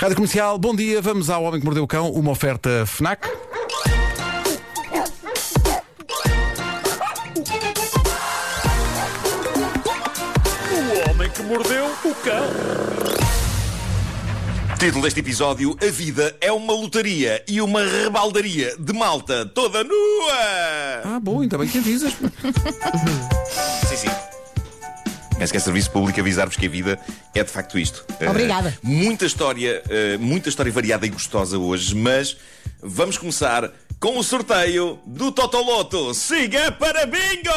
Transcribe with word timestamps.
Rádio 0.00 0.16
Comercial, 0.16 0.56
bom 0.56 0.74
dia. 0.74 1.02
Vamos 1.02 1.28
ao 1.28 1.44
Homem 1.44 1.60
que 1.60 1.66
Mordeu 1.66 1.84
o 1.84 1.86
Cão, 1.86 2.10
uma 2.12 2.30
oferta 2.30 2.86
FNAC. 2.86 3.28
O 10.72 11.10
homem 11.10 11.30
que 11.30 11.42
mordeu 11.42 11.84
o 11.84 12.14
cão. 12.14 12.46
Título 14.78 15.02
deste 15.02 15.20
episódio: 15.20 15.76
A 15.86 15.90
vida 15.90 16.34
é 16.40 16.50
uma 16.50 16.72
lotaria 16.72 17.44
e 17.46 17.60
uma 17.60 17.84
rebaldaria 17.84 18.74
de 18.78 18.94
malta 18.94 19.44
toda 19.44 19.84
nua. 19.84 20.32
Ah, 21.04 21.20
bom, 21.22 21.42
ainda 21.42 21.58
bem 21.58 21.68
que 21.68 21.76
avisas. 21.76 22.14
Sim, 23.86 23.96
sim. 23.96 24.29
Penso 25.40 25.54
que 25.54 25.56
é 25.56 25.60
serviço 25.60 25.90
público 25.90 26.20
avisar-vos 26.20 26.54
que 26.54 26.66
a 26.66 26.68
vida 26.68 26.98
é 27.34 27.42
de 27.42 27.50
facto 27.50 27.78
isto. 27.78 28.04
Obrigada. 28.28 28.76
Uh, 28.84 28.86
muita 28.86 29.24
história, 29.24 29.82
uh, 29.86 30.18
muita 30.22 30.50
história 30.50 30.70
variada 30.70 31.06
e 31.06 31.08
gostosa 31.08 31.56
hoje, 31.56 31.94
mas 31.94 32.36
vamos 32.82 33.16
começar 33.16 33.70
com 33.98 34.18
o 34.18 34.22
sorteio 34.22 34.98
do 35.06 35.32
Totoloto. 35.32 36.12
Siga 36.12 36.70
para 36.72 37.06
bingo! 37.06 37.48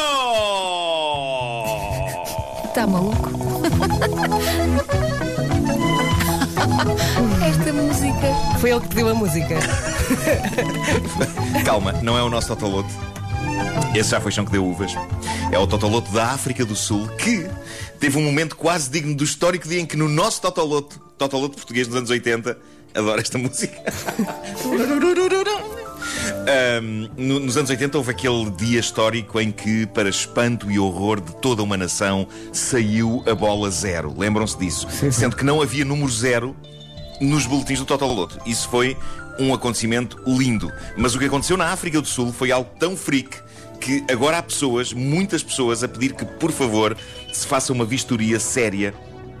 Está 2.64 2.86
maluco? 2.86 3.30
Esta 7.46 7.70
música. 7.70 8.58
Foi 8.60 8.70
ele 8.70 8.80
que 8.80 8.88
pediu 8.88 9.10
a 9.10 9.14
música. 9.14 9.56
Calma, 11.66 11.92
não 12.00 12.16
é 12.16 12.22
o 12.22 12.30
nosso 12.30 12.48
Totoloto. 12.48 12.88
Esse 13.94 14.10
já 14.10 14.20
foi 14.20 14.32
chão 14.32 14.44
que 14.44 14.50
deu 14.50 14.66
uvas. 14.66 14.92
É 15.52 15.58
o 15.58 15.66
Totoloto 15.66 16.10
da 16.10 16.30
África 16.30 16.64
do 16.64 16.74
Sul 16.74 17.06
que 17.16 17.46
teve 18.04 18.18
um 18.18 18.22
momento 18.22 18.54
quase 18.54 18.90
digno 18.90 19.14
do 19.14 19.24
histórico 19.24 19.66
dia 19.66 19.80
em 19.80 19.86
que 19.86 19.96
no 19.96 20.10
nosso 20.10 20.38
Totoloto, 20.42 21.00
Totoloto 21.16 21.56
português 21.56 21.86
dos 21.88 21.96
anos 21.96 22.10
80, 22.10 22.58
adoro 22.94 23.18
esta 23.18 23.38
música. 23.38 23.80
Um, 26.82 27.08
no- 27.16 27.40
nos 27.40 27.56
anos 27.56 27.70
80 27.70 27.96
houve 27.96 28.10
aquele 28.10 28.50
dia 28.50 28.78
histórico 28.78 29.40
em 29.40 29.50
que, 29.50 29.86
para 29.86 30.06
espanto 30.10 30.70
e 30.70 30.78
horror 30.78 31.18
de 31.18 31.34
toda 31.36 31.62
uma 31.62 31.78
nação, 31.78 32.28
saiu 32.52 33.24
a 33.26 33.34
bola 33.34 33.70
zero. 33.70 34.14
Lembram-se 34.18 34.58
disso? 34.58 34.86
Sendo 35.10 35.34
que 35.34 35.42
não 35.44 35.62
havia 35.62 35.82
número 35.86 36.10
zero 36.10 36.54
nos 37.22 37.46
boletins 37.46 37.78
do 37.78 37.86
Totoloto. 37.86 38.38
Isso 38.44 38.68
foi 38.68 38.98
um 39.40 39.54
acontecimento 39.54 40.20
lindo. 40.26 40.70
Mas 40.94 41.14
o 41.14 41.18
que 41.18 41.24
aconteceu 41.24 41.56
na 41.56 41.68
África 41.72 42.02
do 42.02 42.06
Sul 42.06 42.34
foi 42.34 42.52
algo 42.52 42.68
tão 42.78 42.94
freak 42.98 43.38
que 43.84 44.02
agora 44.10 44.38
há 44.38 44.42
pessoas, 44.42 44.94
muitas 44.94 45.42
pessoas, 45.42 45.84
a 45.84 45.88
pedir 45.88 46.14
que, 46.14 46.24
por 46.24 46.50
favor, 46.50 46.96
se 47.30 47.46
faça 47.46 47.70
uma 47.70 47.84
vistoria 47.84 48.40
séria 48.40 48.94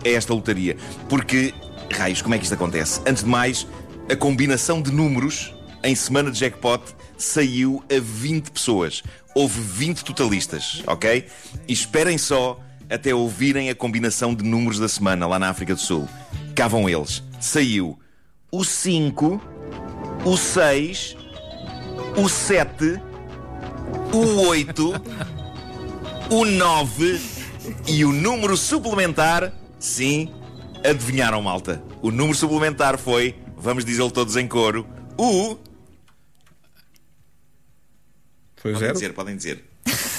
a 0.04 0.08
esta 0.08 0.34
lotaria. 0.34 0.76
Porque, 1.08 1.54
raios, 1.90 2.20
como 2.20 2.34
é 2.34 2.38
que 2.38 2.44
isto 2.44 2.52
acontece? 2.52 3.00
Antes 3.06 3.24
de 3.24 3.30
mais, 3.30 3.66
a 4.06 4.14
combinação 4.14 4.82
de 4.82 4.92
números 4.92 5.54
em 5.82 5.94
semana 5.94 6.30
de 6.30 6.38
jackpot 6.38 6.82
saiu 7.16 7.82
a 7.90 7.98
20 7.98 8.50
pessoas. 8.50 9.02
Houve 9.34 9.58
20 9.62 10.04
totalistas, 10.04 10.82
ok? 10.86 11.26
E 11.66 11.72
esperem 11.72 12.18
só 12.18 12.60
até 12.90 13.14
ouvirem 13.14 13.70
a 13.70 13.74
combinação 13.74 14.34
de 14.34 14.44
números 14.44 14.78
da 14.78 14.88
semana 14.88 15.26
lá 15.26 15.38
na 15.38 15.48
África 15.48 15.74
do 15.74 15.80
Sul. 15.80 16.06
Cá 16.54 16.68
vão 16.68 16.86
eles. 16.86 17.22
Saiu 17.40 17.98
o 18.52 18.62
5, 18.62 19.40
o 20.22 20.36
6, 20.36 21.16
o 22.18 22.28
7, 22.28 23.00
o 24.12 24.46
8, 24.48 24.92
o 26.30 26.44
9 26.44 27.20
e 27.86 28.04
o 28.04 28.12
número 28.12 28.56
suplementar. 28.56 29.52
Sim, 29.78 30.32
adivinharam, 30.84 31.40
malta. 31.42 31.82
O 32.02 32.10
número 32.10 32.36
suplementar 32.36 32.98
foi, 32.98 33.34
vamos 33.56 33.84
dizê-lo 33.84 34.10
todos 34.10 34.36
em 34.36 34.46
coro, 34.46 34.86
o. 35.18 35.56
Foi 38.56 38.72
Podem 38.72 38.78
zero? 38.78 38.92
dizer, 38.94 39.12
podem 39.12 39.36
dizer. 39.36 39.64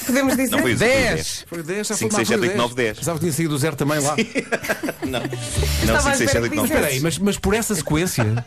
Podemos 0.05 0.35
dizer? 0.37 0.51
Não 0.51 0.59
foi 0.59 0.73
o 0.75 0.77
foi 0.77 0.87
o 0.87 0.89
10. 0.91 1.45
Foi 1.47 1.63
10, 1.63 1.87
já 1.87 1.95
5, 1.95 2.11
foi 2.11 2.25
6, 2.25 2.29
lá, 2.29 2.35
7, 2.35 2.39
foi 2.39 2.47
8, 2.49 2.57
9, 2.57 2.75
10. 2.75 2.97
Pensava 2.99 3.17
que 3.17 3.25
tinha 3.25 3.33
saído 3.33 3.55
o 3.55 3.57
zero 3.57 3.75
também 3.75 3.99
lá. 3.99 4.15
Não, 5.05 5.19
não 5.19 5.25
Estava 5.25 5.99
5, 6.01 6.09
à 6.09 6.15
6, 6.15 6.17
7, 6.17 6.23
espera 6.25 6.43
8, 6.43 6.49
que 6.51 6.55
9, 6.57 6.67
Espera 6.67 6.81
10. 6.85 6.93
aí, 6.93 6.99
mas, 7.01 7.17
mas 7.17 7.37
por 7.39 7.53
essa 7.55 7.73
sequência. 7.73 8.45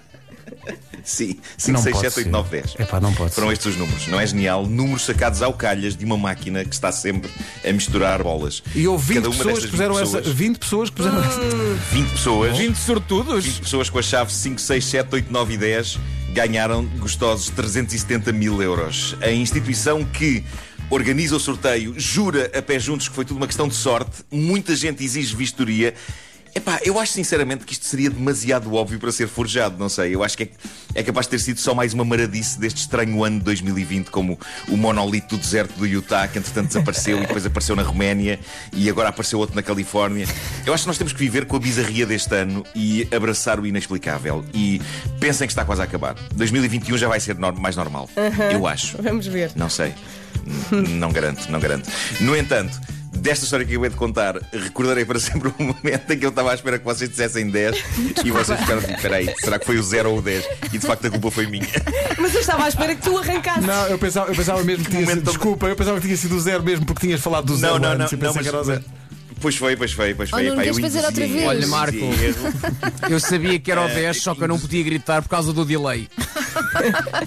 Sim, 1.05 1.39
5, 1.57 1.73
Não 1.73 1.83
6, 1.83 1.97
pode 1.97 2.07
7, 2.11 2.17
8, 2.19 2.25
ser. 2.27 2.31
9, 2.31 2.51
10. 2.51 2.75
Epá, 2.81 3.01
não 3.01 3.15
pode 3.15 3.33
Foram 3.35 3.49
ser. 3.49 3.53
estes 3.55 3.73
os 3.73 3.77
números, 3.79 4.07
não 4.09 4.21
é 4.21 4.27
genial? 4.27 4.67
Números 4.67 5.03
sacados 5.07 5.41
ao 5.43 5.53
calhas 5.55 5.97
de 5.97 6.05
uma 6.05 6.17
máquina 6.19 6.65
que 6.65 6.75
está 6.75 6.93
sempre 6.93 7.31
a 7.67 7.73
misturar 7.73 8.23
bolas. 8.23 8.63
E 8.75 8.87
houve 8.87 9.15
20 9.15 9.17
Cada 9.17 9.29
uma 9.31 9.37
pessoas 9.37 9.65
que 9.65 9.71
puseram 9.71 9.95
20 9.95 10.03
essa. 10.03 10.17
pessoas, 10.19 10.37
20 10.37 10.59
pessoas 10.59 10.91
que 10.91 10.97
puseram 10.97 11.25
essa. 11.25 11.41
20 11.93 12.11
pessoas. 12.11 12.59
20 12.59 12.77
sortudos. 12.77 13.45
20 13.45 13.61
pessoas 13.61 13.91
com 13.91 13.99
a 13.99 14.03
chave 14.03 14.33
5, 14.33 14.61
6, 14.61 14.85
7, 14.85 15.09
8, 15.15 15.33
9 15.33 15.55
e 15.55 15.57
10 15.57 15.99
ganharam 16.33 16.85
gostosos 16.99 17.49
370 17.51 18.33
mil 18.33 18.63
euros. 18.63 19.17
A 19.23 19.31
instituição 19.31 20.05
que 20.05 20.45
organiza 20.91 21.37
o 21.37 21.41
sorteio 21.41 21.95
jura 21.99 22.51
a 22.57 22.63
pé 22.63 22.79
juntos 22.79 23.09
que 23.09 23.15
foi 23.15 23.25
tudo 23.25 23.39
uma 23.39 23.47
questão 23.47 23.67
de 23.69 23.75
sorte. 23.75 24.23
Muita 24.31 24.77
gente 24.77 25.03
exige 25.03 25.35
vistoria. 25.35 25.95
Epá, 26.59 26.81
eu 26.85 26.99
acho 26.99 27.13
sinceramente 27.13 27.65
que 27.65 27.73
isto 27.73 27.85
seria 27.87 28.11
demasiado 28.11 28.75
óbvio 28.75 28.99
para 28.99 29.13
ser 29.13 29.29
forjado, 29.29 29.77
não 29.79 29.89
sei. 29.89 30.13
Eu 30.15 30.25
acho 30.25 30.37
que 30.37 30.43
é, 30.43 30.49
é 30.97 31.03
capaz 31.05 31.27
de 31.27 31.31
ter 31.31 31.39
sido 31.39 31.61
só 31.61 31.73
mais 31.73 31.95
uma 31.95 32.05
maradice 32.05 32.59
deste 32.59 32.79
estranho 32.79 33.23
ano 33.23 33.39
de 33.39 33.45
2020, 33.45 34.11
como 34.11 34.37
o 34.69 34.77
monolito 34.77 35.37
do 35.37 35.41
deserto 35.41 35.75
do 35.79 35.87
Utah, 35.87 36.27
que 36.27 36.37
entretanto 36.39 36.67
desapareceu 36.67 37.19
e 37.19 37.21
depois 37.27 37.47
apareceu 37.47 37.77
na 37.77 37.83
Roménia 37.83 38.41
e 38.73 38.91
agora 38.91 39.11
apareceu 39.11 39.39
outro 39.39 39.55
na 39.55 39.63
Califórnia. 39.63 40.27
Eu 40.67 40.75
acho 40.75 40.83
que 40.83 40.89
nós 40.89 40.99
temos 40.99 41.13
que 41.13 41.19
viver 41.21 41.45
com 41.47 41.55
a 41.57 41.61
bizarria 41.61 42.05
deste 42.05 42.35
ano 42.35 42.65
e 42.75 43.07
abraçar 43.15 43.61
o 43.61 43.67
inexplicável. 43.67 44.45
E 44.53 44.83
pensem 45.21 45.47
que 45.47 45.53
está 45.53 45.65
quase 45.65 45.81
a 45.81 45.85
acabar. 45.85 46.15
2021 46.35 46.99
já 46.99 47.07
vai 47.07 47.21
ser 47.21 47.37
mais 47.37 47.77
normal. 47.77 48.11
Eu 48.53 48.67
acho. 48.67 49.01
Vamos 49.01 49.29
ver. 49.29 49.53
Não 49.55 49.69
sei. 49.71 49.95
N- 50.73 50.89
não 50.95 51.13
garanto, 51.13 51.49
não 51.53 51.61
garanto. 51.61 51.89
No 52.21 52.37
entanto, 52.37 52.81
desta 53.19 53.45
história 53.45 53.67
que 53.67 53.73
eu 53.73 53.81
acabei 53.81 53.91
de 53.91 53.97
contar, 53.97 54.41
recordarei 54.53 55.05
para 55.05 55.21
sempre 55.21 55.49
o 55.59 55.63
momento 55.63 56.11
em 56.11 56.19
que 56.19 56.25
eu 56.25 56.31
estava 56.31 56.51
à 56.51 56.55
espera 56.55 56.79
que 56.79 56.85
vocês 56.85 57.11
dissessem 57.11 57.51
10 57.51 57.77
e 58.25 58.31
vocês 58.31 58.59
ficaram 58.61 58.81
tipo, 58.81 59.01
peraí, 59.01 59.33
será 59.41 59.59
que 59.59 59.67
foi 59.67 59.79
o 59.79 59.83
0 59.83 60.11
ou 60.11 60.19
o 60.19 60.23
10? 60.23 60.49
E 60.73 60.79
de 60.79 60.87
facto 60.87 61.07
a 61.07 61.11
culpa 61.11 61.31
foi 61.31 61.47
minha. 61.47 61.69
Mas 62.19 62.35
eu 62.35 62.41
estava 62.41 62.65
à 62.65 62.69
espera 62.69 62.95
que 62.95 63.03
tu 63.03 63.17
arrancasses. 63.17 63.67
Não, 63.67 63.87
eu 63.87 63.99
pensava, 63.99 64.31
eu 64.31 64.35
pensava 64.35 64.63
mesmo 64.65 64.85
que 64.85 64.91
tinha 64.91 65.03
Momento 65.03 65.19
sido. 65.19 65.31
Desculpa, 65.31 65.67
eu 65.67 65.77
pensava 65.77 65.97
que 66.01 66.07
tinha 66.07 66.17
sido 66.17 66.37
o 66.37 66.41
zero 66.41 66.63
mesmo 66.63 66.87
porque 66.87 67.07
tinhas 67.07 67.21
falado 67.21 67.47
do 67.47 67.57
zero. 67.57 67.75
Não, 67.75 67.81
não, 67.81 67.99
não, 67.99 68.05
antes, 68.05 68.13
eu 68.13 68.19
não, 68.19 68.27
pensei 68.27 68.43
que 68.43 68.49
era 68.49 68.57
o 68.57 68.61
mas, 68.61 68.67
zero. 68.67 68.85
Pois 69.41 69.57
foi, 69.57 69.77
pois 69.77 69.93
foi, 69.93 70.15
pois 70.15 70.31
foi. 70.31 70.41
Oh, 70.47 70.51
Nuno, 70.51 70.57
Pá, 70.57 70.67
eu 70.67 70.75
fazer 70.75 71.05
outra 71.05 71.27
vez? 71.27 71.47
Olha, 71.47 71.67
Marco. 71.67 71.99
Eu 73.09 73.19
sabia 73.21 73.59
que 73.59 73.71
era 73.71 73.85
o 73.85 73.89
10, 73.89 74.21
só 74.23 74.35
que 74.35 74.43
eu 74.43 74.49
não 74.49 74.59
podia 74.59 74.83
gritar 74.83 75.23
por 75.23 75.29
causa 75.29 75.53
do 75.53 75.65
delay. 75.65 76.09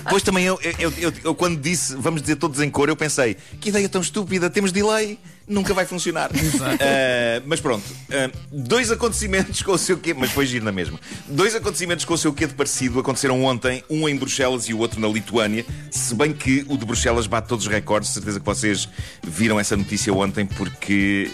Pois 0.09 0.23
também 0.23 0.45
eu, 0.45 0.59
eu, 0.77 0.93
eu- 0.97 1.13
eu 1.23 1.35
quando 1.35 1.59
disse 1.59 1.95
vamos 1.95 2.21
dizer 2.21 2.35
todos 2.35 2.59
em 2.59 2.69
cor, 2.69 2.89
eu 2.89 2.95
pensei 2.95 3.37
que 3.59 3.69
ideia 3.69 3.87
tão 3.87 4.01
estúpida, 4.01 4.49
temos 4.49 4.71
delay, 4.71 5.17
nunca 5.47 5.73
vai 5.73 5.85
funcionar. 5.85 6.29
Ah, 6.81 7.41
mas 7.45 7.59
pronto, 7.59 7.83
ah, 8.11 8.29
dois 8.51 8.91
acontecimentos 8.91 9.61
com 9.61 9.71
o 9.71 9.77
seu 9.77 9.97
quê, 9.97 10.13
mas 10.13 10.31
foi 10.31 10.45
giro 10.45 10.65
na 10.65 10.71
mesma. 10.71 10.99
Dois 11.27 11.55
acontecimentos 11.55 12.03
com 12.05 12.13
o 12.13 12.17
seu 12.17 12.33
quê 12.33 12.45
de 12.47 12.53
parecido 12.53 12.99
aconteceram 12.99 13.43
ontem, 13.43 13.83
um 13.89 14.07
em 14.07 14.15
Bruxelas 14.15 14.67
e 14.67 14.73
o 14.73 14.79
outro 14.79 14.99
na 14.99 15.07
Lituânia, 15.07 15.65
se 15.89 16.13
bem 16.13 16.33
que 16.33 16.65
o 16.67 16.77
de 16.77 16.85
Bruxelas 16.85 17.25
bate 17.27 17.47
todos 17.47 17.65
os 17.65 17.71
recordes, 17.71 18.09
certeza 18.11 18.39
que 18.39 18.45
vocês 18.45 18.87
viram 19.25 19.59
essa 19.59 19.75
notícia 19.77 20.13
ontem 20.13 20.45
porque 20.45 21.29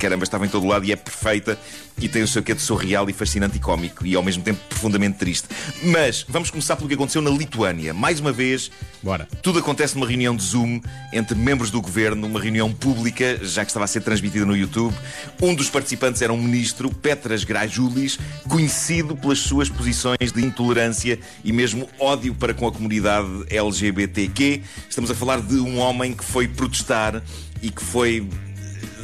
caramba, 0.00 0.24
estava 0.24 0.46
em 0.46 0.48
todo 0.48 0.66
lado 0.66 0.86
e 0.86 0.92
é 0.92 0.96
perfeita 0.96 1.58
e 2.00 2.08
tem 2.08 2.22
o 2.22 2.26
seu 2.26 2.42
quê 2.42 2.54
de 2.54 2.62
surreal 2.62 3.10
e 3.10 3.12
fascinante 3.12 3.58
e 3.58 3.60
cómico 3.60 4.06
e 4.06 4.14
ao 4.14 4.22
mesmo 4.22 4.42
tempo 4.42 4.58
profundamente 4.68 5.18
triste. 5.18 5.46
Mas 5.82 6.24
vamos 6.26 6.50
começar 6.50 6.74
pelo 6.74 6.88
que 6.88 6.94
aconteceu 6.94 7.20
na 7.20 7.30
Lituânia. 7.30 7.92
Mais 7.92 8.18
uma 8.18 8.32
vez, 8.32 8.70
Bora. 9.02 9.28
tudo 9.42 9.58
acontece 9.58 9.94
numa 9.94 10.06
reunião 10.06 10.34
de 10.34 10.42
Zoom 10.42 10.80
entre 11.12 11.36
membros 11.36 11.70
do 11.70 11.80
governo, 11.82 12.26
uma 12.26 12.40
reunião 12.40 12.72
pública, 12.72 13.38
já 13.42 13.62
que 13.62 13.70
estava 13.70 13.84
a 13.84 13.88
ser 13.88 14.00
transmitida 14.00 14.46
no 14.46 14.56
YouTube. 14.56 14.94
Um 15.42 15.54
dos 15.54 15.68
participantes 15.68 16.22
era 16.22 16.32
um 16.32 16.38
ministro, 16.42 16.88
Petras 16.90 17.44
Grajulis, 17.44 18.18
conhecido 18.48 19.14
pelas 19.14 19.40
suas 19.40 19.68
posições 19.68 20.32
de 20.32 20.42
intolerância 20.42 21.18
e 21.44 21.52
mesmo 21.52 21.86
ódio 21.98 22.34
para 22.34 22.54
com 22.54 22.66
a 22.66 22.72
comunidade 22.72 23.28
LGBTQ. 23.50 24.62
Estamos 24.88 25.10
a 25.10 25.14
falar 25.14 25.42
de 25.42 25.56
um 25.56 25.78
homem 25.78 26.14
que 26.14 26.24
foi 26.24 26.48
protestar 26.48 27.22
e 27.62 27.70
que 27.70 27.82
foi 27.82 28.26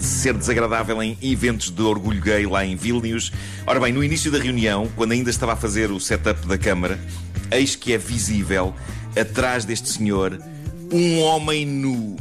ser 0.01 0.35
desagradável 0.35 1.03
em 1.03 1.17
eventos 1.23 1.71
de 1.71 1.83
orgulho 1.83 2.21
gay 2.21 2.47
lá 2.47 2.65
em 2.65 2.77
Vilnius. 2.77 3.33
Ora 3.67 3.81
bem, 3.81 3.93
no 3.93 4.03
início 4.03 4.31
da 4.31 4.39
reunião, 4.39 4.91
quando 4.97 5.13
ainda 5.13 5.31
estava 5.31 5.53
a 5.53 5.57
fazer 5.57 5.91
o 5.91 6.01
setup 6.01 6.47
da 6.47 6.59
Câmara, 6.59 6.99
eis 7.51 7.77
que 7.77 7.93
é 7.93 7.99
visível, 7.99 8.75
atrás 9.19 9.65
deste 9.65 9.89
senhor, 9.89 10.41
um 10.93 11.21
homem 11.21 11.67
nu. 11.67 12.17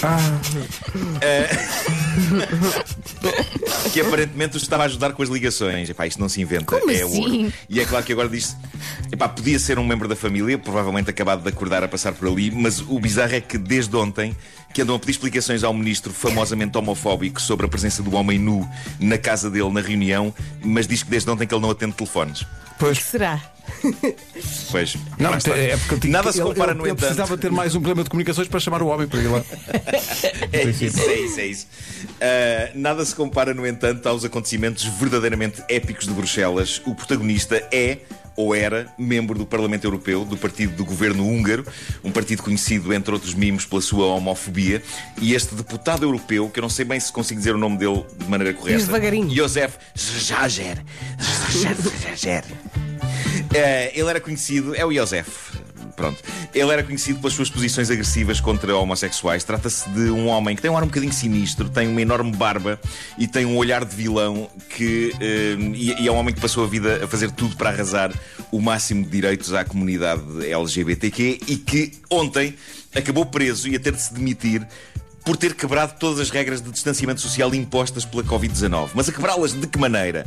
que 3.92 4.00
aparentemente 4.00 4.56
os 4.56 4.62
estava 4.62 4.84
a 4.84 4.86
ajudar 4.86 5.12
com 5.12 5.22
as 5.22 5.28
ligações. 5.28 5.90
Epá, 5.90 6.06
isto 6.06 6.20
não 6.20 6.28
se 6.28 6.40
inventa, 6.40 6.78
Como 6.78 6.90
é 6.90 7.02
assim? 7.02 7.44
ouro. 7.44 7.52
E 7.68 7.80
é 7.80 7.84
claro 7.84 8.04
que 8.04 8.12
agora 8.12 8.28
diz 8.28 8.56
epá, 9.12 9.28
podia 9.28 9.58
ser 9.58 9.78
um 9.78 9.86
membro 9.86 10.08
da 10.08 10.16
família, 10.16 10.58
provavelmente 10.58 11.10
acabado 11.10 11.42
de 11.42 11.48
acordar 11.48 11.84
a 11.84 11.88
passar 11.88 12.12
por 12.12 12.28
ali, 12.28 12.50
mas 12.50 12.80
o 12.80 12.98
bizarro 12.98 13.34
é 13.34 13.40
que 13.40 13.58
desde 13.58 13.94
ontem 13.96 14.36
que 14.72 14.82
andam 14.82 14.94
a 14.94 14.98
pedir 14.98 15.12
explicações 15.12 15.64
ao 15.64 15.74
ministro 15.74 16.12
famosamente 16.12 16.78
homofóbico 16.78 17.40
sobre 17.40 17.66
a 17.66 17.68
presença 17.68 18.02
do 18.02 18.14
homem 18.14 18.38
nu 18.38 18.68
na 19.00 19.18
casa 19.18 19.50
dele 19.50 19.70
na 19.70 19.80
reunião, 19.80 20.32
mas 20.62 20.86
diz 20.86 21.02
que 21.02 21.10
desde 21.10 21.28
ontem 21.28 21.46
que 21.46 21.54
ele 21.54 21.62
não 21.62 21.70
atende 21.70 21.94
telefones. 21.94 22.46
Pois. 22.78 22.98
Será? 23.02 23.40
Pois, 24.70 24.96
Não, 25.18 25.34
está. 25.36 25.56
é 25.56 25.76
porque 25.76 25.94
eu 25.94 26.00
tinha- 26.00 26.12
Nada 26.12 26.30
se 26.32 26.38
ele- 26.40 26.48
compara, 26.48 26.70
ele, 26.72 26.78
no 26.78 26.84
ele 26.84 26.92
entanto. 26.92 27.00
precisava 27.06 27.36
ter 27.36 27.50
mais 27.50 27.74
um 27.74 27.80
problema 27.80 28.04
de 28.04 28.10
comunicações 28.10 28.46
para 28.48 28.60
chamar 28.60 28.82
o 28.82 28.86
homem 28.86 29.06
para 29.08 29.20
ir 29.20 29.26
lá. 29.28 29.42
É 30.52 30.64
isso, 30.64 30.84
é 31.00 31.14
isso, 31.20 31.40
é 31.40 31.46
isso. 31.46 31.66
Ah, 32.20 32.70
nada 32.74 33.04
se 33.04 33.14
compara, 33.14 33.52
no 33.54 33.66
entanto, 33.66 34.08
aos 34.08 34.24
acontecimentos 34.24 34.84
verdadeiramente 34.84 35.62
épicos 35.68 36.06
de 36.06 36.12
Bruxelas. 36.12 36.80
O 36.86 36.94
protagonista 36.94 37.56
é 37.72 37.98
ou 38.36 38.54
era 38.54 38.86
membro 38.98 39.38
do 39.38 39.44
Parlamento 39.44 39.84
Europeu, 39.84 40.24
do 40.24 40.36
partido 40.36 40.74
do 40.76 40.84
governo 40.84 41.26
húngaro, 41.26 41.66
um 42.02 42.10
partido 42.10 42.42
conhecido, 42.42 42.92
entre 42.94 43.12
outros 43.12 43.34
mimos, 43.34 43.66
pela 43.66 43.82
sua 43.82 44.06
homofobia. 44.06 44.82
E 45.20 45.34
este 45.34 45.54
deputado 45.54 46.04
europeu, 46.04 46.48
que 46.48 46.58
eu 46.58 46.62
não 46.62 46.70
sei 46.70 46.84
bem 46.84 46.98
se 46.98 47.12
consigo 47.12 47.38
dizer 47.38 47.54
o 47.54 47.58
nome 47.58 47.76
dele 47.76 48.04
de 48.18 48.26
maneira 48.28 48.54
correta. 48.54 48.78
Josef 49.34 49.76
Jager. 49.94 50.78
Jager. 52.16 52.44
Eh, 53.52 53.92
ele 53.94 54.08
era 54.08 54.20
conhecido, 54.20 54.74
é 54.74 54.84
o 54.84 54.92
Josef. 54.92 55.30
Pronto. 55.96 56.22
Ele 56.54 56.70
era 56.72 56.82
conhecido 56.82 57.18
pelas 57.18 57.34
suas 57.34 57.50
posições 57.50 57.90
agressivas 57.90 58.40
contra 58.40 58.74
homossexuais. 58.74 59.44
Trata-se 59.44 59.88
de 59.90 60.10
um 60.10 60.28
homem 60.28 60.56
que 60.56 60.62
tem 60.62 60.70
um 60.70 60.76
ar 60.76 60.82
um 60.82 60.86
bocadinho 60.86 61.12
sinistro, 61.12 61.68
tem 61.68 61.88
uma 61.88 62.00
enorme 62.00 62.32
barba 62.32 62.80
e 63.18 63.26
tem 63.26 63.44
um 63.44 63.56
olhar 63.56 63.84
de 63.84 63.94
vilão 63.94 64.48
que. 64.70 65.12
eh, 65.20 65.56
e, 65.74 66.02
e 66.02 66.08
é 66.08 66.12
um 66.12 66.16
homem 66.16 66.34
que 66.34 66.40
passou 66.40 66.64
a 66.64 66.66
vida 66.66 67.04
a 67.04 67.08
fazer 67.08 67.30
tudo 67.32 67.56
para 67.56 67.70
arrasar 67.70 68.12
o 68.50 68.60
máximo 68.60 69.04
de 69.04 69.10
direitos 69.10 69.52
à 69.52 69.64
comunidade 69.64 70.22
LGBTQ 70.48 71.40
e 71.46 71.56
que 71.56 71.92
ontem 72.10 72.54
acabou 72.94 73.26
preso 73.26 73.68
e 73.68 73.76
a 73.76 73.80
ter 73.80 73.92
de 73.92 74.00
se 74.00 74.14
demitir 74.14 74.66
por 75.24 75.36
ter 75.36 75.54
quebrado 75.54 75.98
todas 75.98 76.18
as 76.18 76.30
regras 76.30 76.62
de 76.62 76.70
distanciamento 76.70 77.20
social 77.20 77.54
impostas 77.54 78.04
pela 78.04 78.24
Covid-19. 78.24 78.90
Mas 78.94 79.08
a 79.08 79.12
quebrá-las 79.12 79.52
de 79.52 79.66
que 79.66 79.78
maneira? 79.78 80.24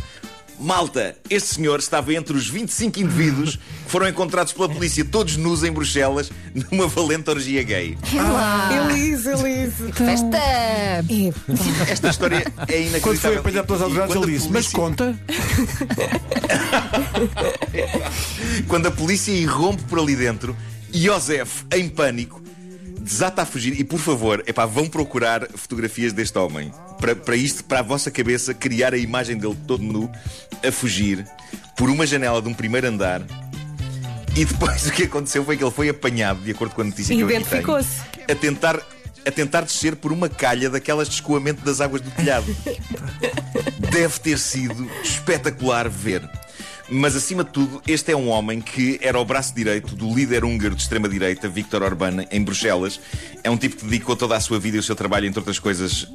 Malta, 0.60 1.16
este 1.30 1.56
senhor 1.56 1.80
estava 1.80 2.14
entre 2.14 2.36
os 2.38 2.48
25 2.48 3.00
indivíduos 3.00 3.56
que 3.56 3.62
foram 3.92 4.08
encontrados 4.08 4.54
pela 4.54 4.70
polícia 4.70 5.04
todos 5.04 5.36
nus 5.36 5.64
em 5.64 5.72
Bruxelas 5.72 6.32
numa 6.72 6.88
valente 6.88 7.30
orgia 7.30 7.64
gay. 7.64 7.98
Elise, 8.90 9.30
Elise. 9.30 9.92
Festa! 9.94 10.38
Esta 11.90 12.10
história 12.10 12.38
é 12.68 12.82
inacreditável. 12.84 13.02
Quando 13.02 13.18
foi 13.20 13.38
apanhado 13.38 13.68
pelas 13.68 13.82
autoridades, 13.82 14.16
ele 14.16 14.24
a 14.24 14.28
disse: 14.28 14.50
Mas 14.50 14.68
polícia- 14.68 14.80
conta. 14.80 15.20
Quando 18.68 18.88
a 18.88 18.92
polícia 18.92 19.32
irrompe 19.32 19.84
por 19.84 20.00
ali 20.00 20.16
dentro, 20.16 20.56
Josef, 20.92 21.66
em 21.74 21.90
pânico, 21.90 22.42
desata 23.00 23.42
a 23.42 23.46
fugir. 23.46 23.80
E 23.80 23.84
por 23.84 24.00
favor, 24.00 24.44
epá, 24.48 24.66
vão 24.66 24.88
procurar 24.88 25.48
fotografias 25.56 26.14
deste 26.14 26.38
homem. 26.38 26.72
Para, 27.04 27.18
para 27.18 27.36
isto, 27.36 27.66
para 27.66 27.80
a 27.80 27.82
vossa 27.82 28.10
cabeça, 28.10 28.54
criar 28.54 28.94
a 28.94 28.98
imagem 28.98 29.38
dele 29.38 29.58
todo 29.68 29.84
nu, 29.84 30.10
a 30.66 30.72
fugir, 30.72 31.28
por 31.76 31.90
uma 31.90 32.08
janela 32.08 32.42
de 32.42 32.48
um 32.48 32.54
primeiro 32.54 32.88
andar. 32.88 33.22
E 34.38 34.46
depois 34.46 34.88
o 34.88 34.92
que 34.94 35.04
aconteceu 35.04 35.44
foi 35.44 35.58
que 35.58 35.66
ele 35.66 35.72
foi 35.72 35.90
apanhado, 35.90 36.40
de 36.40 36.52
acordo 36.52 36.74
com 36.74 36.80
a 36.80 36.86
notícia 36.86 37.14
que 37.14 37.22
eu 37.22 37.28
aqui 37.28 37.44
tenho, 37.44 37.78
a 38.30 38.36
tentar, 38.36 38.80
a 39.28 39.32
tentar 39.32 39.62
descer 39.64 39.98
por 39.98 40.14
uma 40.14 40.30
calha 40.30 40.70
daquelas 40.70 41.10
de 41.10 41.16
escoamento 41.16 41.62
das 41.66 41.82
águas 41.82 42.02
do 42.02 42.10
telhado. 42.10 42.56
Deve 43.92 44.20
ter 44.22 44.40
sido 44.40 44.90
espetacular 45.04 45.90
ver. 45.90 46.22
Mas 46.90 47.16
acima 47.16 47.44
de 47.46 47.52
tudo, 47.52 47.82
este 47.88 48.12
é 48.12 48.16
um 48.16 48.28
homem 48.28 48.60
que 48.60 49.00
era 49.02 49.18
o 49.18 49.24
braço 49.24 49.56
direito 49.56 49.96
do 49.96 50.14
líder 50.14 50.44
húngaro 50.44 50.76
de 50.76 50.82
extrema-direita, 50.82 51.48
Viktor 51.48 51.82
Orbán, 51.82 52.26
em 52.30 52.42
Bruxelas. 52.44 53.00
É 53.42 53.50
um 53.50 53.56
tipo 53.56 53.78
que 53.78 53.86
dedicou 53.86 54.18
toda 54.18 54.36
a 54.36 54.40
sua 54.40 54.60
vida 54.60 54.76
e 54.76 54.80
o 54.80 54.84
seu 54.84 54.96
trabalho, 54.96 55.26
entre 55.26 55.40
outras 55.40 55.60
coisas, 55.60 56.08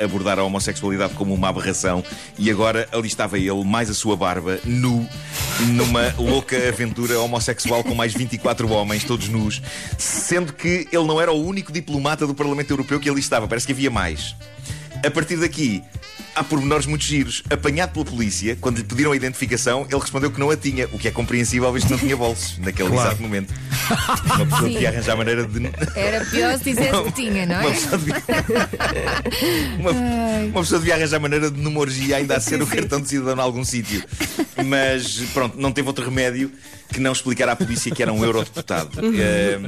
a 0.00 0.04
abordar 0.04 0.38
a 0.38 0.42
homossexualidade 0.42 1.14
como 1.14 1.32
uma 1.32 1.48
aberração. 1.48 2.02
E 2.36 2.50
agora 2.50 2.88
ali 2.92 3.06
estava 3.06 3.38
ele, 3.38 3.64
mais 3.64 3.88
a 3.88 3.94
sua 3.94 4.16
barba, 4.16 4.58
nu, 4.64 5.08
numa 5.68 6.12
louca 6.18 6.56
aventura 6.68 7.20
homossexual 7.20 7.84
com 7.84 7.94
mais 7.94 8.12
24 8.12 8.68
homens, 8.68 9.04
todos 9.04 9.28
nus. 9.28 9.62
Sendo 9.96 10.52
que 10.52 10.88
ele 10.90 11.04
não 11.04 11.20
era 11.20 11.32
o 11.32 11.46
único 11.46 11.72
diplomata 11.72 12.26
do 12.26 12.34
Parlamento 12.34 12.70
Europeu 12.70 12.98
que 12.98 13.08
ali 13.08 13.20
estava, 13.20 13.46
parece 13.46 13.66
que 13.66 13.72
havia 13.72 13.90
mais. 13.90 14.34
A 15.04 15.10
partir 15.10 15.36
daqui, 15.36 15.82
há 16.34 16.42
pormenores 16.42 16.86
muito 16.86 17.04
giros. 17.04 17.42
Apanhado 17.50 17.92
pela 17.92 18.04
polícia, 18.04 18.56
quando 18.60 18.78
lhe 18.78 18.84
pediram 18.84 19.12
a 19.12 19.16
identificação, 19.16 19.86
ele 19.90 20.00
respondeu 20.00 20.30
que 20.30 20.38
não 20.40 20.50
a 20.50 20.56
tinha, 20.56 20.86
o 20.92 20.98
que 20.98 21.06
é 21.08 21.10
compreensível, 21.10 21.72
visto 21.72 21.86
que 21.86 21.92
não 21.92 21.98
tinha 21.98 22.16
bolsos 22.16 22.58
naquele 22.64 22.88
Claro. 22.88 23.08
exato 23.08 23.22
momento. 23.22 23.54
Uma 24.34 24.46
pessoa 24.46 24.68
devia 24.68 24.88
arranjar 24.88 25.12
a 25.12 25.16
maneira 25.16 25.44
de. 25.46 25.70
Era 25.94 26.24
pior 26.24 26.58
se 26.58 26.64
dissesse 26.64 27.02
que 27.04 27.12
tinha, 27.12 27.46
não 27.46 27.60
Uma 27.60 27.68
é? 27.68 27.72
pessoa 27.72 27.98
devia, 27.98 28.16
uma, 29.78 29.90
uma 30.50 30.60
pessoa 30.60 30.78
devia 30.80 30.94
arranjar 30.94 31.20
maneira 31.20 31.50
de, 31.50 31.60
numa 31.60 31.80
orgia, 31.80 32.16
ainda 32.16 32.36
a 32.36 32.40
ser 32.40 32.60
o 32.60 32.66
cartão 32.66 33.00
de 33.00 33.08
cidadão 33.08 33.36
em 33.36 33.40
algum 33.40 33.64
sítio. 33.64 34.02
Mas 34.64 35.20
pronto, 35.32 35.58
não 35.58 35.70
teve 35.72 35.86
outro 35.88 36.04
remédio 36.04 36.50
que 36.92 37.00
não 37.00 37.12
explicar 37.12 37.48
à 37.48 37.56
polícia 37.56 37.94
que 37.94 38.02
era 38.02 38.12
um 38.12 38.24
eurodeputado. 38.24 38.90
Ehm, 39.16 39.66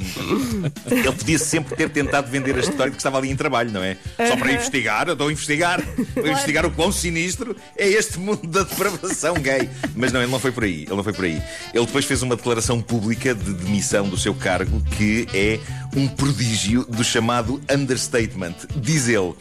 ele 0.91 1.13
podia 1.13 1.39
sempre 1.39 1.75
ter 1.75 1.89
tentado 1.89 2.31
vender 2.31 2.55
a 2.57 2.61
história 2.61 2.87
de 2.87 2.93
que 2.93 2.97
estava 2.97 3.19
ali 3.19 3.31
em 3.31 3.37
trabalho, 3.37 3.71
não 3.71 3.83
é? 3.83 3.97
Só 4.29 4.37
para 4.37 4.53
investigar, 4.53 5.07
eu 5.09 5.13
estou 5.13 5.29
a 5.29 5.33
investigar, 5.33 5.83
vou 6.15 6.27
investigar 6.27 6.67
o 6.67 6.71
quão 6.71 6.93
sinistro 6.93 7.57
é 7.77 7.89
este 7.89 8.19
mundo 8.19 8.47
da 8.47 8.63
depravação 8.63 9.35
gay. 9.35 9.69
Mas 9.95 10.13
não, 10.13 10.21
ele 10.21 10.31
não 10.31 10.39
foi 10.39 10.53
por 10.53 10.65
aí. 10.65 10.83
Ele 10.83 10.97
não 10.97 11.05
foi 11.05 11.13
por 11.13 11.25
aí. 11.25 11.43
Ele 11.73 11.87
depois 11.87 12.05
fez 12.05 12.23
uma 12.23 12.37
declaração 12.37 12.81
pública 12.81 13.35
de 13.35 13.53
demissão 13.55 14.09
do 14.09 14.17
seu 14.17 14.35
cargo 14.35 14.83
que 14.97 15.27
é 15.33 15.59
um 15.97 16.07
prodígio 16.09 16.85
do 16.85 17.03
chamado 17.03 17.61
understatement. 17.71 18.55
Diz 18.77 19.09
ele. 19.09 19.35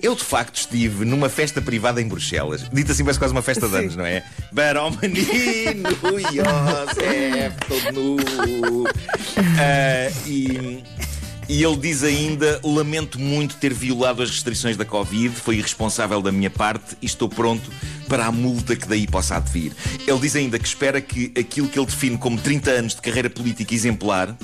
Eu 0.00 0.14
de 0.14 0.22
facto 0.22 0.56
estive 0.56 1.04
numa 1.04 1.28
festa 1.28 1.60
privada 1.60 2.00
em 2.00 2.06
Bruxelas. 2.06 2.68
Dito 2.72 2.92
assim, 2.92 3.02
parece 3.02 3.18
quase 3.18 3.34
uma 3.34 3.42
festa 3.42 3.68
de 3.68 3.76
anos, 3.76 3.96
não 3.96 4.06
é? 4.06 4.22
Para 4.54 4.84
o 4.84 4.90
José, 7.18 7.52
todo 7.66 7.92
nu. 7.92 8.84
Ah, 9.58 10.10
e, 10.26 10.82
e 11.48 11.62
ele 11.62 11.76
diz 11.76 12.02
ainda: 12.02 12.60
Lamento 12.62 13.18
muito 13.18 13.56
ter 13.56 13.72
violado 13.72 14.22
as 14.22 14.30
restrições 14.30 14.76
da 14.76 14.84
Covid, 14.84 15.34
foi 15.34 15.56
irresponsável 15.56 16.22
da 16.22 16.30
minha 16.30 16.50
parte 16.50 16.96
e 17.02 17.06
estou 17.06 17.28
pronto 17.28 17.70
para 18.08 18.26
a 18.26 18.32
multa 18.32 18.74
que 18.74 18.88
daí 18.88 19.06
possa 19.06 19.36
advir. 19.36 19.72
Ele 20.06 20.18
diz 20.18 20.34
ainda 20.34 20.58
que 20.58 20.66
espera 20.66 21.00
que 21.00 21.32
aquilo 21.38 21.68
que 21.68 21.78
ele 21.78 21.86
define 21.86 22.16
como 22.16 22.38
30 22.38 22.70
anos 22.70 22.94
de 22.94 23.02
carreira 23.02 23.28
política 23.28 23.74
exemplar 23.74 24.36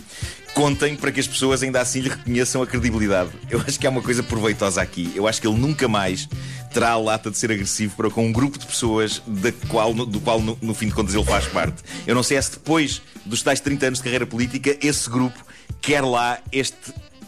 contem 0.55 0.95
para 0.95 1.11
que 1.11 1.19
as 1.19 1.27
pessoas 1.27 1.63
ainda 1.63 1.81
assim 1.81 2.01
lhe 2.01 2.09
reconheçam 2.09 2.63
a 2.63 2.67
credibilidade. 2.67 3.31
Eu 3.51 3.61
acho 3.67 3.79
que 3.79 3.87
há 3.87 3.91
uma 3.91 4.01
coisa 4.01 4.23
proveitosa 4.23 4.81
aqui. 4.81 5.11
Eu 5.15 5.27
acho 5.27 5.41
que 5.41 5.49
ele 5.49 5.59
nunca 5.59 5.89
mais 5.89 6.29
terá 6.73 6.91
a 6.91 6.97
lata 6.97 7.31
de 7.31 7.37
ser 7.37 7.51
agressivo 7.51 7.97
para 7.97 8.09
com 8.09 8.27
um 8.27 8.33
grupo 8.33 8.59
de 8.59 8.67
pessoas 8.67 9.21
da 9.27 9.53
qual, 9.69 9.93
do 9.93 10.21
qual, 10.21 10.41
no, 10.41 10.57
no 10.63 10.75
fim 10.75 10.87
de 10.87 10.95
contas, 10.95 11.15
ele 11.15 11.25
faz 11.25 11.47
parte. 11.47 11.83
Eu 12.07 12.15
não 12.15 12.23
sei 12.23 12.37
é 12.37 12.43
se 12.43 12.53
depois 12.53 13.03
dos 13.27 13.43
tais 13.43 13.61
30 13.61 13.87
anos 13.87 13.99
de 13.99 14.05
carreira 14.05 14.27
política, 14.27 14.77
esse 14.81 15.11
grupo 15.11 15.45
quer 15.81 16.03
lá 16.03 16.39
este 16.53 16.77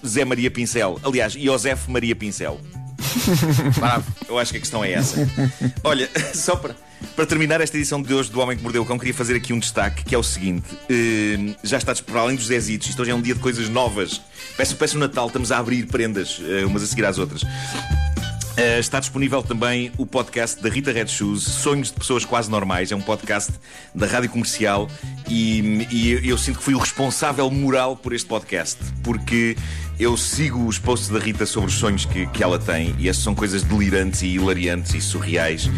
Zé 0.07 0.25
Maria 0.25 0.51
Pincel. 0.51 1.01
Aliás, 1.03 1.33
Josef 1.33 1.91
Maria 1.91 2.15
Pincel. 2.15 2.61
Eu 4.29 4.39
acho 4.39 4.53
que 4.53 4.59
a 4.59 4.61
questão 4.61 4.85
é 4.85 4.93
essa. 4.93 5.17
Olha, 5.85 6.09
só 6.35 6.57
para, 6.57 6.75
para 7.15 7.27
terminar 7.27 7.61
esta 7.61 7.77
edição 7.77 8.01
de 8.01 8.13
hoje 8.13 8.31
do 8.31 8.41
Homem 8.41 8.57
que 8.57 8.63
Mordeu 8.63 8.83
o 8.83 8.87
Cão, 8.87 8.99
queria 8.99 9.15
fazer 9.15 9.37
aqui 9.37 9.53
um 9.53 9.59
destaque 9.59 10.05
que 10.05 10.15
é 10.15 10.19
o 10.19 10.23
seguinte: 10.23 10.67
eh, 10.89 11.55
já 11.63 11.79
está 11.79 11.95
para 11.95 12.21
além 12.21 12.37
dos 12.37 12.47
Zezitos, 12.47 12.89
isto 12.89 13.03
hoje 13.03 13.11
é 13.11 13.15
um 13.15 13.23
dia 13.23 13.35
de 13.35 13.41
coisas 13.41 13.69
novas. 13.69 14.21
Peço, 14.57 14.77
peço 14.77 14.97
o 14.97 15.01
Natal, 15.01 15.27
estamos 15.27 15.53
a 15.53 15.59
abrir 15.59 15.87
prendas, 15.87 16.41
eh, 16.43 16.65
umas 16.65 16.83
a 16.83 16.87
seguir 16.87 17.05
às 17.05 17.19
outras. 17.19 17.43
Uh, 18.57 18.81
está 18.81 18.99
disponível 18.99 19.43
também 19.43 19.93
o 19.99 20.07
podcast 20.07 20.63
da 20.63 20.71
Rita 20.71 20.91
Red 20.91 21.09
Shoes, 21.09 21.43
Sonhos 21.43 21.89
de 21.89 21.99
Pessoas 21.99 22.25
Quase 22.25 22.51
Normais. 22.51 22.91
É 22.91 22.97
um 22.97 23.03
podcast 23.03 23.53
da 23.95 24.07
rádio 24.07 24.31
comercial 24.31 24.89
e, 25.29 25.87
e 25.91 26.11
eu, 26.11 26.25
eu 26.25 26.39
sinto 26.39 26.57
que 26.57 26.65
fui 26.65 26.75
o 26.75 26.79
responsável 26.79 27.51
moral 27.51 27.97
por 27.97 28.15
este 28.15 28.27
podcast, 28.27 28.79
porque 29.03 29.55
eu 29.99 30.17
sigo 30.17 30.67
os 30.67 30.79
posts 30.79 31.09
da 31.09 31.19
Rita 31.19 31.47
sobre 31.47 31.71
os 31.71 31.77
sonhos 31.77 32.05
que, 32.05 32.27
que 32.27 32.43
ela 32.43 32.59
tem 32.59 32.95
e 32.99 33.09
essas 33.09 33.23
são 33.23 33.35
coisas 33.35 33.63
delirantes 33.63 34.23
e 34.23 34.27
hilariantes 34.29 34.95
e 34.95 35.01
surreais. 35.01 35.71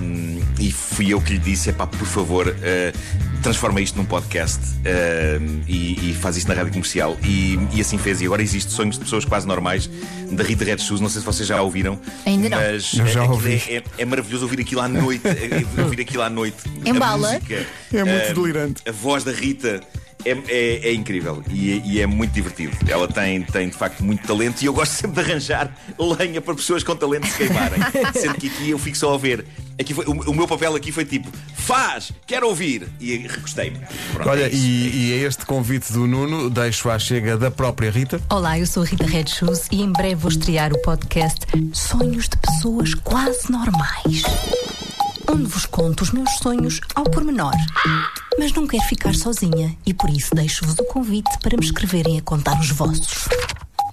Um, 0.00 0.40
e 0.58 0.72
fui 0.72 1.12
eu 1.12 1.20
que 1.20 1.32
lhe 1.34 1.38
disse: 1.38 1.72
pá, 1.72 1.86
por 1.86 2.06
favor, 2.06 2.48
uh, 2.48 3.42
transforma 3.42 3.80
isto 3.80 3.96
num 3.96 4.04
podcast 4.04 4.58
um, 5.40 5.60
e, 5.68 6.10
e 6.10 6.14
faz 6.14 6.36
isto 6.36 6.48
na 6.48 6.54
rádio 6.54 6.72
comercial. 6.72 7.16
E, 7.22 7.58
e 7.72 7.80
assim 7.80 7.98
fez. 7.98 8.20
E 8.20 8.26
agora 8.26 8.42
existe 8.42 8.72
Sonhos 8.72 8.96
de 8.98 9.04
Pessoas 9.04 9.24
Quase 9.24 9.46
Normais 9.46 9.88
da 10.32 10.42
Rita 10.42 10.64
Red 10.64 10.78
Shoes. 10.78 11.00
Não 11.00 11.08
sei 11.08 11.20
se 11.20 11.26
vocês 11.26 11.46
já 11.48 11.60
ouviram. 11.62 12.00
Ainda 12.24 12.48
não. 12.48 12.58
Mas 12.58 12.92
Eu 12.94 13.06
já 13.06 13.20
aquilo 13.20 13.34
ouvi. 13.34 13.62
É, 13.68 13.76
é- 13.76 13.82
é 13.98 14.04
maravilhoso 14.04 14.44
ouvir 14.44 14.60
aquilo 14.60 14.80
à 14.80 14.88
noite. 14.88 15.26
é- 15.28 15.62
é 15.80 15.82
ouvir 15.82 16.00
aquilo 16.00 16.22
à 16.22 16.30
noite. 16.30 16.56
Embala. 16.84 17.28
A 17.28 17.32
música, 17.34 17.66
É 17.92 18.04
muito 18.04 18.30
a- 18.30 18.32
delirante. 18.32 18.82
A 18.88 18.92
voz 18.92 19.22
da 19.24 19.32
Rita 19.32 19.80
É, 20.26 20.36
é- 20.48 20.88
é 20.88 20.92
incrível 20.94 21.42
e, 21.48 21.80
e 21.84 22.00
é 22.00 22.06
muito 22.06 22.32
divertido. 22.32 22.76
Ela 22.88 23.06
tem, 23.08 23.42
tem 23.42 23.68
de 23.68 23.76
facto 23.76 24.02
muito 24.04 24.26
talento 24.26 24.60
e 24.62 24.66
eu 24.66 24.72
gosto 24.72 24.92
sempre 24.92 25.22
de 25.22 25.30
arranjar 25.30 25.72
lenha 26.18 26.40
para 26.40 26.54
pessoas 26.54 26.82
com 26.82 26.96
talento 26.96 27.26
se 27.28 27.36
queimarem. 27.38 27.78
Sendo 28.14 28.34
que 28.34 28.48
aqui 28.48 28.70
eu 28.70 28.78
fico 28.78 28.96
só 28.96 29.14
a 29.14 29.18
ver. 29.18 29.44
Aqui 29.78 29.92
foi- 29.94 30.04
o, 30.06 30.30
o 30.30 30.34
meu 30.34 30.48
papel 30.48 30.74
aqui 30.74 30.90
foi 30.90 31.04
tipo: 31.04 31.28
faz, 31.54 32.10
quero 32.26 32.48
ouvir. 32.48 32.88
E 33.00 33.16
recostei-me. 33.18 33.78
Olha, 34.24 34.44
é 34.44 34.50
e, 34.52 35.10
e 35.10 35.12
a 35.24 35.28
este 35.28 35.44
convite 35.46 35.92
do 35.92 36.06
Nuno, 36.06 36.50
deixo 36.50 36.90
à 36.90 36.98
chega 36.98 37.36
da 37.36 37.50
própria 37.50 37.90
Rita. 37.90 38.20
Olá, 38.30 38.58
eu 38.58 38.66
sou 38.66 38.82
a 38.82 38.86
Rita 38.86 39.06
Red 39.06 39.26
Shoes 39.28 39.68
e 39.70 39.82
em 39.82 39.92
breve 39.92 40.14
vou 40.16 40.30
estrear 40.30 40.72
o 40.72 40.78
podcast 40.82 41.40
Sonhos 41.72 42.28
de 42.28 42.36
Pessoas 42.38 42.94
Quase 42.94 43.50
Normais. 43.50 44.22
Onde 45.28 45.44
vos 45.44 45.66
conto 45.66 46.02
os 46.02 46.12
meus 46.12 46.30
sonhos 46.38 46.80
ao 46.94 47.04
pormenor. 47.04 47.52
Mas 48.38 48.52
não 48.52 48.66
quero 48.66 48.84
ficar 48.84 49.14
sozinha 49.14 49.76
e 49.84 49.92
por 49.92 50.10
isso 50.10 50.34
deixo-vos 50.34 50.78
o 50.78 50.84
convite 50.84 51.38
para 51.40 51.56
me 51.56 51.64
escreverem 51.64 52.18
a 52.18 52.22
contar 52.22 52.58
os 52.60 52.70
vossos. 52.70 53.28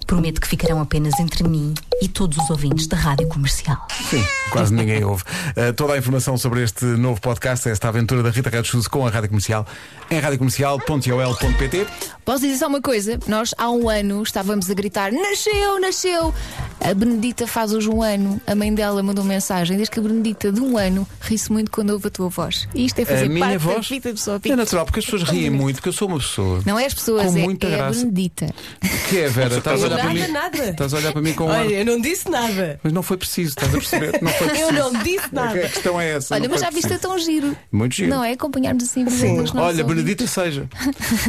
Prometo 0.06 0.40
que 0.40 0.46
ficarão 0.48 0.80
apenas 0.80 1.18
entre 1.18 1.46
mim 1.48 1.74
e 2.00 2.08
todos 2.08 2.36
os 2.38 2.50
ouvintes 2.50 2.86
da 2.86 2.96
rádio 2.96 3.26
comercial. 3.28 3.86
Sim, 4.10 4.22
quase 4.50 4.72
ninguém 4.74 5.02
ouve. 5.04 5.22
Uh, 5.56 5.72
toda 5.74 5.94
a 5.94 5.98
informação 5.98 6.36
sobre 6.36 6.62
este 6.62 6.84
novo 6.84 7.20
podcast, 7.20 7.68
esta 7.68 7.88
aventura 7.88 8.22
da 8.22 8.30
Rita 8.30 8.50
Red 8.50 8.64
Shoes 8.64 8.86
com 8.86 9.06
a 9.06 9.10
Rádio 9.10 9.28
Comercial, 9.30 9.66
em 10.10 10.18
radiocomercial.ol.pt. 10.18 11.86
Posso 12.24 12.40
dizer 12.42 12.58
só 12.58 12.68
uma 12.68 12.80
coisa? 12.80 13.18
Nós 13.26 13.54
há 13.58 13.70
um 13.70 13.88
ano 13.88 14.22
estávamos 14.22 14.70
a 14.70 14.74
gritar: 14.74 15.12
Nasceu, 15.12 15.80
nasceu! 15.80 16.34
A 16.80 16.92
Benedita 16.92 17.46
faz 17.46 17.72
hoje 17.72 17.88
um 17.88 18.02
ano. 18.02 18.40
A 18.46 18.54
mãe 18.54 18.74
dela 18.74 19.02
mandou 19.02 19.24
mensagem: 19.24 19.76
Diz 19.76 19.88
que 19.88 19.98
a 19.98 20.02
Benedita 20.02 20.52
de 20.52 20.60
um 20.60 20.76
ano 20.76 21.06
ri-se 21.20 21.50
muito 21.50 21.70
quando 21.70 21.90
ouve 21.90 22.06
a 22.08 22.10
tua 22.10 22.28
voz. 22.28 22.68
E 22.74 22.84
isto 22.84 22.98
é 22.98 23.04
fazer 23.04 23.26
A 23.26 23.28
minha 23.28 23.40
parte 23.40 23.58
voz 23.58 23.76
da 23.76 23.82
vida 23.82 24.08
da 24.10 24.14
pessoa. 24.14 24.40
é 24.44 24.56
natural, 24.56 24.84
porque 24.84 25.00
as 25.00 25.04
pessoas 25.04 25.22
riem 25.22 25.50
muito, 25.50 25.76
porque 25.76 25.88
eu 25.88 25.92
sou 25.92 26.08
uma 26.08 26.18
pessoa. 26.18 26.62
Não 26.66 26.78
é 26.78 26.86
as 26.86 26.94
pessoas, 26.94 27.26
Com 27.26 27.38
é, 27.38 27.42
muita 27.42 27.66
é 27.66 27.74
a 27.74 27.76
graça. 27.76 28.00
Benedita. 28.00 28.54
O 28.82 29.08
que 29.08 29.18
é, 29.18 29.28
Vera? 29.28 29.56
Estás 29.58 29.84
a 29.84 29.88
olhar 29.94 30.04
para 30.04 30.14
Nada, 30.14 30.26
mim? 30.26 30.32
nada. 30.32 30.70
Estás 30.70 30.94
a 30.94 30.96
olhar 30.98 31.12
para 31.12 31.22
mim 31.22 31.32
com 31.34 31.44
um 31.44 31.50
ar. 31.50 31.60
Olha, 31.60 31.74
eu 31.74 31.84
não 31.84 32.00
disse 32.00 32.30
nada. 32.30 32.80
Mas 32.82 32.92
não 32.92 33.02
foi 33.02 33.16
preciso, 33.16 33.50
estás 33.50 33.74
a 33.74 33.78
perceber? 33.78 34.18
Não 34.22 34.30
foi 34.32 34.48
preciso. 34.48 34.64
Eu 34.64 34.72
não 34.72 35.02
disse 35.02 35.26
A 35.26 35.34
nada. 35.34 35.60
questão 35.60 36.00
é 36.00 36.10
essa. 36.12 36.34
Olha, 36.34 36.48
mas 36.48 36.60
já 36.60 36.70
viste 36.70 36.92
é 36.92 36.98
tão 36.98 37.18
giro. 37.18 37.56
Muito 37.70 37.94
giro. 37.94 38.10
Não 38.10 38.24
é? 38.24 38.32
Acompanharmos 38.32 38.84
assim 38.84 39.04
a 39.04 39.10
Sim. 39.10 39.44
Olha. 39.56 39.84
Benedita 39.84 40.26
seja. 40.26 40.68